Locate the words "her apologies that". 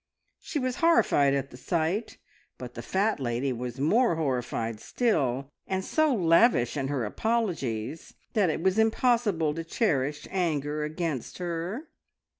6.87-8.49